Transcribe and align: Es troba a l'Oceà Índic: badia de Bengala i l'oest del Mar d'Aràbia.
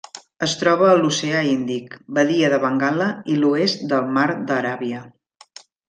Es 0.45 0.53
troba 0.61 0.87
a 0.91 0.95
l'Oceà 1.01 1.43
Índic: 1.49 1.93
badia 2.19 2.51
de 2.55 2.61
Bengala 2.65 3.13
i 3.35 3.39
l'oest 3.45 3.87
del 3.95 4.13
Mar 4.19 4.29
d'Aràbia. 4.51 5.05